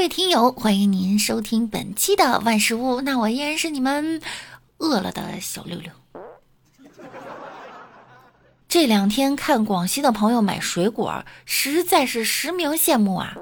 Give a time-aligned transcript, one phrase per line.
[0.00, 3.02] 各位听友，欢迎您收听本期的万事屋。
[3.02, 4.22] 那我依然是你们
[4.78, 5.92] 饿了的小六六。
[8.66, 13.34] 这两天看广西的朋友买水果，实在是实名羡慕啊！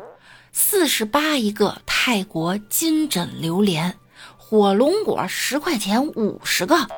[0.51, 3.97] 四十八一个泰国金枕榴莲，
[4.37, 6.89] 火龙果十块钱五十个，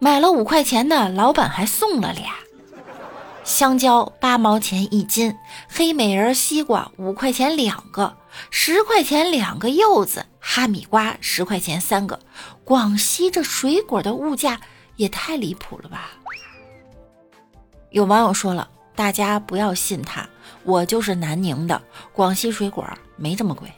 [0.00, 2.34] 买了五块钱的，老板还送了俩。
[3.42, 5.36] 香蕉八毛钱一斤，
[5.68, 8.16] 黑美人西瓜五块钱两个，
[8.50, 12.18] 十块钱两个柚子，哈密瓜十块钱三个。
[12.64, 14.60] 广西这水果的物价
[14.96, 16.10] 也太离谱了吧！
[17.90, 20.28] 有网友说了，大家不要信他，
[20.62, 21.82] 我就是南宁的，
[22.12, 23.72] 广西水果没这么贵。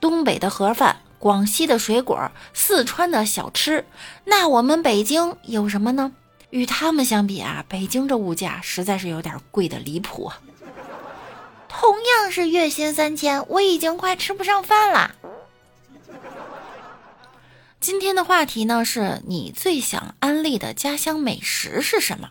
[0.00, 3.84] 东北的盒饭，广西的水果，四川的小吃，
[4.24, 6.12] 那我们北京有什么呢？
[6.54, 10.38] 与他们相比啊，北京这物价实在是有点贵的离谱啊。
[11.68, 15.16] 同样是月薪三千，我已经快吃不上饭了。
[17.80, 22.30] 今天的话题呢，是你最想安利的家乡美食是什么？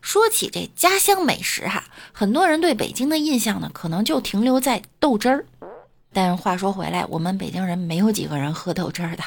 [0.00, 5.44] 说起这家乡美食哈，很多人对北京的印象呢，可能就停留在豆汁儿。
[6.14, 9.22] 但话说回来，我们北京人没有几个人喝豆汁儿的，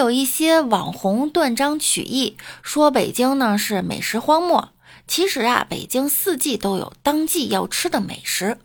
[0.00, 4.70] 有一些网红断章取义，说北京呢是美食荒漠。
[5.06, 8.56] 其实啊，北京四季都有当季要吃的美食。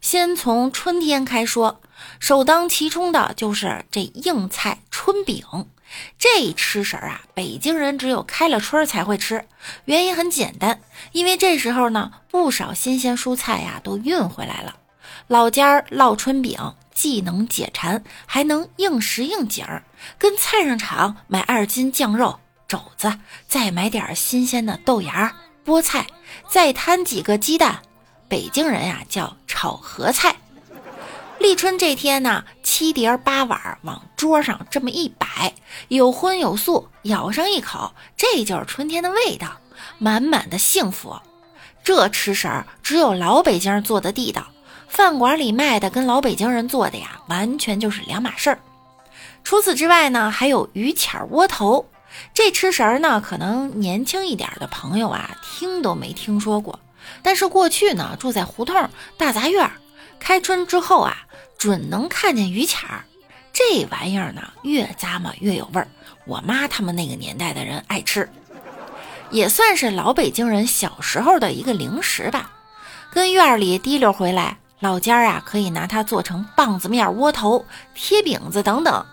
[0.00, 1.80] 先从春天开说。
[2.18, 5.44] 首当其冲的就是这硬菜春饼，
[6.18, 9.44] 这吃食啊，北京人只有开了春才会吃。
[9.84, 10.80] 原因很简单，
[11.12, 14.74] 因为这时候呢，不少新鲜蔬菜呀都运回来了。
[15.28, 16.58] 老家烙春饼，
[17.00, 19.82] 既能解馋，还能应时应景儿。
[20.18, 25.34] 跟菜市场买二斤酱肉、肘子，再买点新鲜的豆芽、
[25.64, 26.06] 菠菜，
[26.50, 27.80] 再摊几个鸡蛋，
[28.28, 30.36] 北京人呀叫炒合菜。
[31.38, 35.54] 立春这天呢，七碟八碗往桌上这么一摆，
[35.88, 39.56] 有荤有素，咬上一口，这就是春天的味道，
[39.96, 41.18] 满满的幸福。
[41.82, 44.46] 这吃食儿只有老北京做的地道，
[44.90, 48.58] 饭馆里卖的跟老北京人做的呀，完全就是两码事儿。
[49.42, 51.86] 除此之外呢，还有鱼签窝头，
[52.34, 56.78] 这吃食儿呢，可能年轻一点的朋友啊，听都没听说过。
[57.22, 59.70] 但是过去呢，住在胡同大杂院，
[60.18, 61.16] 开春之后啊。
[61.56, 63.04] 准能看见鱼签儿，
[63.52, 65.86] 这玩意儿呢越咂摸越有味儿。
[66.24, 68.30] 我妈他们那个年代的人爱吃，
[69.30, 72.50] 也算是老北京人小时候的一个零食吧。
[73.12, 77.64] 跟院里提溜回来，老家啊可以拿它做成棒子面、窝头、
[77.94, 79.06] 贴饼子等等。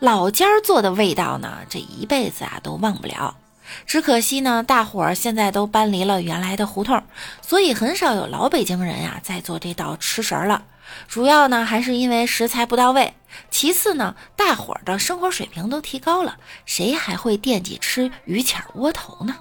[0.00, 3.36] 老家做的味道呢，这一辈子啊都忘不了。
[3.86, 7.02] 只可惜呢，大伙儿现在都搬离了原来的胡同，
[7.40, 10.64] 所以很少有老北京人呀在做这道吃食了。
[11.08, 13.14] 主要呢还是因为食材不到位，
[13.50, 16.36] 其次呢，大伙儿的生活水平都提高了，
[16.66, 19.34] 谁还会惦记吃鱼签窝头呢？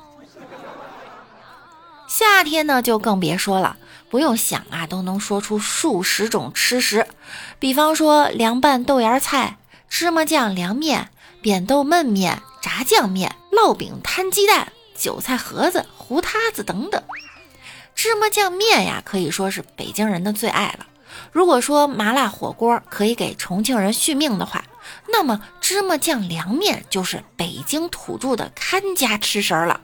[2.07, 3.77] 夏天呢就更别说了，
[4.09, 7.07] 不用想啊，都能说出数十种吃食，
[7.59, 9.57] 比方说凉拌豆芽菜、
[9.89, 11.09] 芝麻酱凉面、
[11.41, 17.01] 扁豆焖面、炸酱面、烙饼摊鸡蛋、韭菜盒子、糊塌子等等。
[17.95, 20.85] 芝麻酱面呀，可以说是北京人的最爱了。
[21.31, 24.65] 如果说麻辣火锅可以给重庆人续命的话，
[25.09, 29.81] 那么芝麻酱凉面就是北京土著的看家吃食了。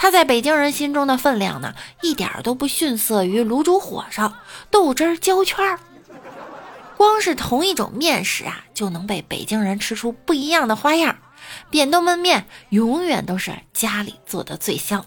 [0.00, 4.32] 它在北京人心中的分量呢，一点都不逊色于卤煮火烧、
[4.70, 5.80] 豆汁儿焦圈儿。
[6.96, 11.18] 光是同一种面食啊，就能被北京人吃出不一样的花样。
[11.68, 15.04] 扁豆焖面永远都是家里做的最香。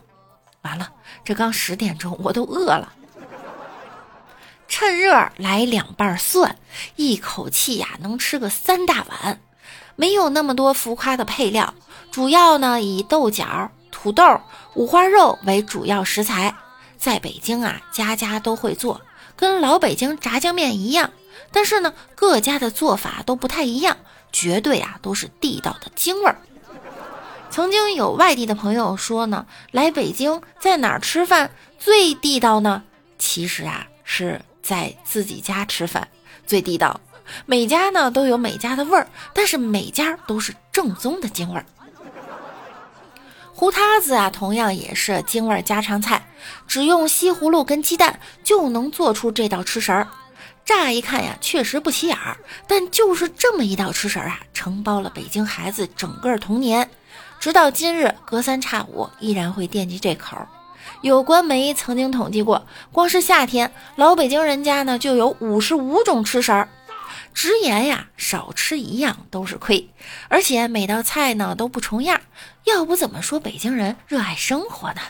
[0.62, 0.92] 完了，
[1.24, 2.92] 这刚十点钟，我都饿了。
[4.68, 6.58] 趁热来两瓣蒜，
[6.98, 9.42] 一口气呀能吃个三大碗。
[9.96, 11.74] 没有那么多浮夸的配料，
[12.12, 14.42] 主要呢以豆角、土豆、
[14.74, 16.56] 五花肉为主要食材。
[16.98, 19.02] 在北京啊，家家都会做，
[19.36, 21.12] 跟老北京炸酱面一样。
[21.52, 23.98] 但是呢，各家的做法都不太一样，
[24.32, 26.38] 绝对啊都是地道的京味儿。
[27.52, 32.82] 曾经有外地的朋友说呢，来北京在哪儿吃饭最地道呢？
[33.20, 34.42] 其实啊是。
[34.64, 36.08] 在自己家吃饭
[36.46, 37.02] 最地道，
[37.48, 41.66] 每家呢都有每家的味儿，但是每家都是正宗的京味儿。
[43.62, 46.26] 胡塌子啊，同样也是京味家常菜，
[46.68, 50.08] 只用西葫芦跟鸡蛋就能做出这道吃食儿。
[50.66, 52.36] 乍一看呀，确实不起眼儿，
[52.68, 56.90] 但就是这么一道吃食儿啊，承包了北京孩子整个童年，
[57.40, 60.36] 直到今日隔三差五依然会惦记这口。
[61.02, 66.68] 有关媒曾经统计过，光是夏天，老北京人家呢就有五十五种吃食儿。
[67.34, 69.90] 直言呀，少吃一样都是亏，
[70.28, 72.22] 而且每道菜呢都不重样，
[72.66, 75.02] 要不怎么说北京人热爱生活呢？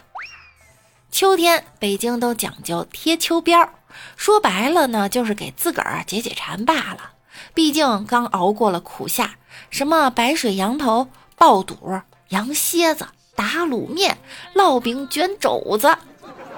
[1.12, 3.69] 秋天，北京都讲究贴秋膘，
[4.15, 7.12] 说白了呢，就是给自个儿解解馋罢了。
[7.53, 9.35] 毕竟刚熬过了苦夏，
[9.69, 14.18] 什么白水羊头、爆肚、羊蝎子、打卤面、
[14.56, 15.97] 烙饼、卷肘子，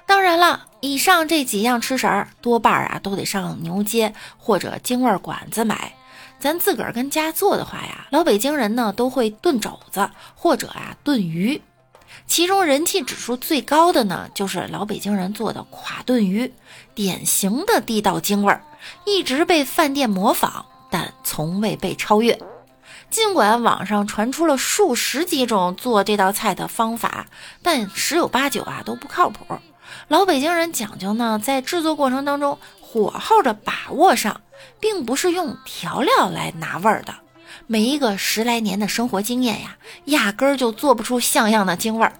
[0.05, 0.67] 当然了。
[0.83, 5.93] 以上这几样吃食儿，多半啊都得上牛街或者京味馆子买。
[6.41, 11.61] 咱自个儿跟家做的话呀，老北京人呢都会炖肘子或者啊炖鱼。
[12.27, 16.51] 其中人气指数最高的呢，就是老北京人做的垮炖鱼，
[16.93, 18.61] 典型的地道京味儿，
[19.05, 22.37] 一直被饭店模仿，但从未被超越。
[23.09, 27.27] 尽管网上传出了数十几种做这道菜的方法，
[27.61, 29.45] 但十有八九啊都不靠谱。
[30.07, 34.41] 老北京人讲究呢，在制作过程当中火候的把握上，
[34.79, 37.13] 并不是用调料来拿味儿的。
[37.67, 42.13] 每一个十来年的生活经验呀，压根儿就做不出像样的京味儿。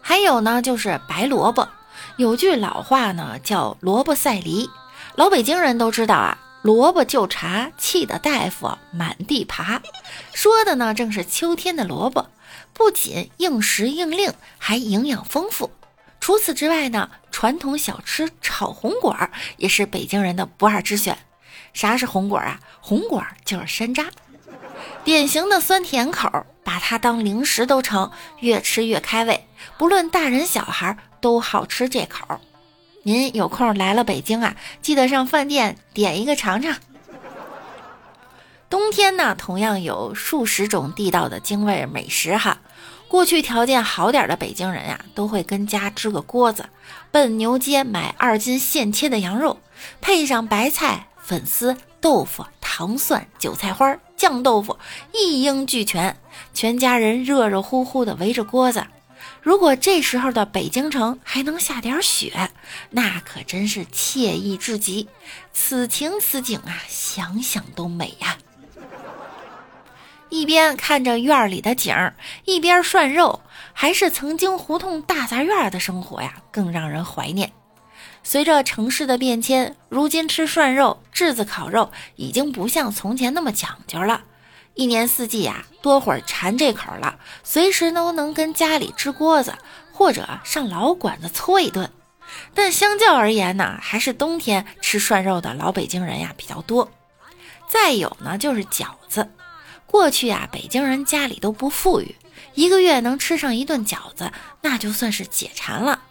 [0.00, 1.68] 还有呢，就是白萝卜，
[2.16, 4.70] 有句老话呢，叫“萝卜赛梨”。
[5.16, 9.82] 老北京人都知道啊，“萝卜就茬，气得大夫满地爬”，
[10.32, 12.28] 说的呢正是秋天的萝卜，
[12.76, 15.70] 不仅应时应令，还营养丰富。
[16.20, 21.16] 除此之外呢，传统小吃炒红果儿也是北京人的不二之选。
[21.72, 22.60] 啥是红果儿啊？
[22.80, 24.06] 红果儿就是山楂，
[25.04, 29.46] 典型的酸甜口，把它当零食都成，越吃越开胃。
[29.78, 32.40] 不论大人小孩都好吃这口。
[33.02, 36.76] 您有空来了北京啊，记得上饭店点一个尝尝。
[38.68, 42.58] 冬天呢，同样有数十种地道的京味美食哈。
[43.08, 46.68] 过去条件好点的北京人呀，都会跟家支个锅子，
[47.12, 49.60] 奔牛街买二斤现切的羊肉，
[50.00, 54.76] 配上白菜、粉丝、豆腐、糖蒜、韭菜花、酱豆腐，
[55.14, 56.16] 一应俱全。
[56.52, 58.84] 全家人热热乎乎的围着锅子。
[59.40, 62.50] 如果这时候的北京城还能下点雪，
[62.90, 65.08] 那可真是惬意至极。
[65.52, 68.36] 此情此景啊，想想都美呀。
[70.28, 72.14] 一边看着院里的景儿，
[72.44, 73.40] 一边涮肉，
[73.72, 77.52] 还是曾经胡同大杂院的生活呀，更让人怀念。
[78.22, 84.22] 随着城市的变迁，如今吃涮肉、炙子烤肉已经不像从前那么讲究了。
[84.74, 89.54] 一年四季呀，多会儿馋这口了，随时都能跟家里支锅子，
[89.92, 91.90] 或者上老馆子搓一顿。
[92.52, 96.90] 但相较而言呢，还是冬天吃涮肉的老北京人呀比较多。
[97.68, 99.30] 再有呢，就是饺子。
[99.96, 102.14] 过去啊，北京人家里都不富裕，
[102.52, 106.02] 一个月能吃上一顿饺子，那就算是解馋了。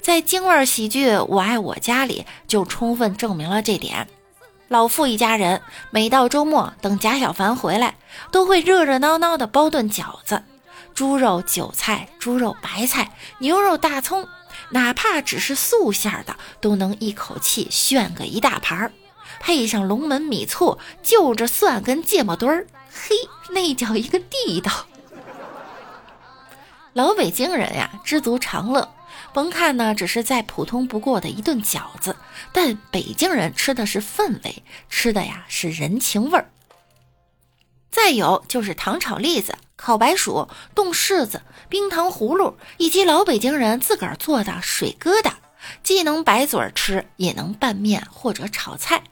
[0.00, 4.06] 在京味喜剧《我爱我家》里，就充分证明了这点。
[4.68, 5.60] 老傅一家人
[5.90, 7.96] 每到周末，等贾小凡回来，
[8.30, 10.44] 都会热热闹闹的包顿饺子，
[10.94, 14.28] 猪肉韭菜、猪肉白菜、牛肉大葱，
[14.70, 18.92] 哪怕只是素馅的，都能一口气炫个一大盘儿，
[19.40, 22.68] 配上龙门米醋，就着蒜跟芥末墩儿。
[22.92, 23.16] 嘿，
[23.50, 24.86] 那叫一个地道！
[26.92, 28.94] 老北京人呀，知足常乐。
[29.32, 32.16] 甭看呢，只是再普通不过的一顿饺子，
[32.52, 36.50] 但北京人吃的是氛围，吃的呀是人情味儿。
[37.90, 45.32] 再有就是糖炒栗子、烤白薯、冻柿子、冰糖葫芦，以及老北京人自个儿做的水疙瘩，
[45.82, 49.02] 既能白嘴儿吃，也能拌面或者炒菜。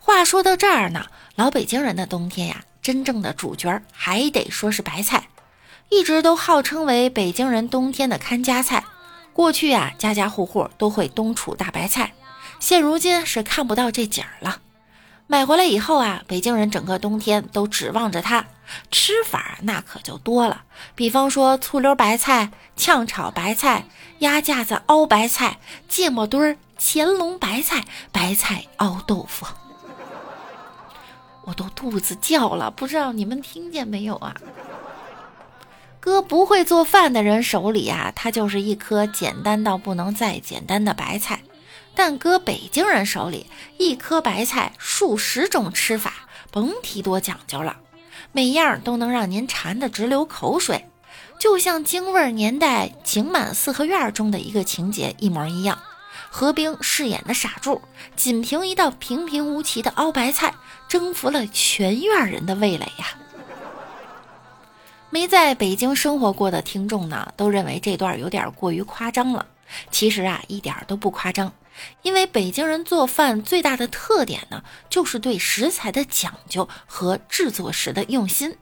[0.00, 2.64] 话说到这儿呢，老北京人的冬天呀。
[2.84, 5.28] 真正的主角还得说是白菜，
[5.88, 8.84] 一直都号称为北京人冬天的看家菜。
[9.32, 12.12] 过去啊，家家户户都会冬储大白菜，
[12.60, 14.58] 现如今是看不到这景儿了。
[15.26, 18.44] 买回来以后啊，北京人整个冬天都指望着它。
[18.90, 20.64] 吃法那可就多了，
[20.94, 23.86] 比方说醋溜白菜、炝炒白菜、
[24.18, 29.46] 鸭架子熬白菜、芥末墩儿、乾隆白菜、白菜熬豆腐。
[31.44, 34.34] 我都肚子叫了，不知道你们听见没有啊？
[36.00, 41.38] 搁不会做饭的人手里啊，它就是一颗简单到不能再简单的白菜；
[41.94, 43.46] 但搁北京人手里，
[43.78, 46.12] 一颗白菜数十种吃法，
[46.50, 47.76] 甭提多讲究了，
[48.32, 50.90] 每样都能让您馋得直流口水，
[51.38, 55.78] 就像京味年代《情满四合院》中的一个情节一模一样。
[56.30, 57.80] 何冰饰演的傻柱，
[58.16, 60.52] 仅凭一道平平无奇的熬白菜，
[60.88, 63.06] 征服了全院人的味蕾呀！
[65.10, 69.46] 没在北京生活过的听众呢，都认为这段有点过于夸张了。
[69.90, 71.52] 其实啊，一点都不夸张，
[72.02, 78.56] 因为北京人做饭最大的特点呢，就是对食材的讲究和制作时的用心。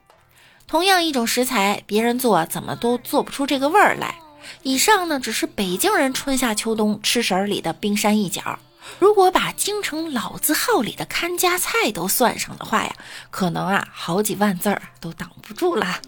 [0.67, 4.15] 同样一种食材，别人做怎么都做不出这个味儿来。
[4.63, 8.59] 以上呢，只是北京人春夏秋冬吃食儿里的冰山一角。
[8.99, 12.95] 如果把京城老字号里的看家菜都算上的话呀，
[13.31, 16.01] 可能啊好几万字儿都挡不住了。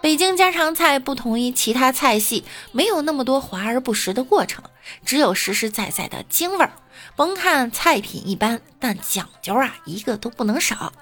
[0.00, 4.64] 北京家常菜不同于其他菜系，没有那么多华而不实的过程，
[5.04, 6.72] 只有实实在在的京味儿。
[7.14, 10.92] 甭看菜品一般，但讲究啊一个都不能少。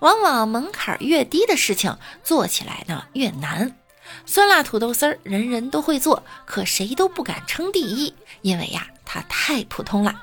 [0.00, 3.76] 往往门槛越低的事情，做起来呢越难。
[4.24, 10.22] 酸辣土豆丝儿人人都会做，可谁都不敢称第一，因为呀，它太普通了。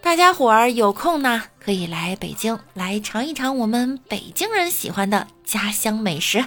[0.00, 6.44] 大家伙儿有空呢，可以来北京来尝一尝我们北京人喜欢的家乡美食。